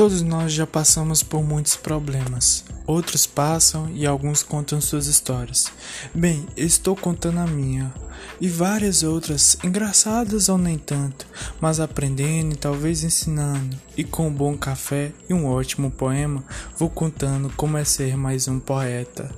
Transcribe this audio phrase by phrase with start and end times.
[0.00, 2.64] Todos nós já passamos por muitos problemas.
[2.86, 5.70] Outros passam e alguns contam suas histórias.
[6.14, 7.92] Bem, estou contando a minha
[8.40, 11.26] e várias outras, engraçadas ou nem tanto,
[11.60, 13.78] mas aprendendo e talvez ensinando.
[13.94, 16.42] E com um bom café e um ótimo poema,
[16.78, 19.30] vou contando como é ser mais um poeta.